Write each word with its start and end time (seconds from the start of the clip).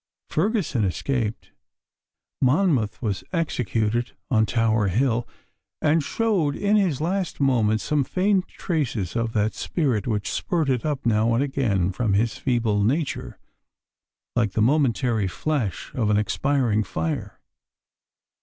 Ferguson 0.31 0.83
escaped. 0.83 1.51
Monmouth 2.41 3.03
was 3.03 3.23
executed 3.31 4.13
on 4.31 4.47
Tower 4.47 4.87
Hill, 4.87 5.27
and 5.79 6.01
showed 6.01 6.55
in 6.55 6.75
his 6.75 6.99
last 7.01 7.39
moments 7.39 7.83
some 7.83 8.03
faint 8.03 8.47
traces 8.47 9.15
of 9.15 9.33
that 9.33 9.53
spirit 9.53 10.07
which 10.07 10.31
spurted 10.31 10.83
up 10.87 11.05
now 11.05 11.35
and 11.35 11.43
again 11.43 11.91
from 11.91 12.13
his 12.13 12.35
feeble 12.39 12.81
nature, 12.83 13.37
like 14.35 14.53
the 14.53 14.59
momentary 14.63 15.27
flash 15.27 15.93
of 15.93 16.09
an 16.09 16.17
expiring 16.17 16.83
fire. 16.83 17.39